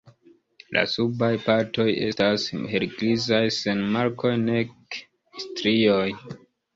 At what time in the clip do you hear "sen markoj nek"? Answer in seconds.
3.57-4.97